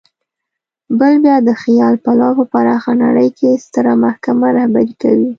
[0.99, 5.29] بل بیا د خیال پلو په پراخه نړۍ کې ستره محکمه رهبري کوي.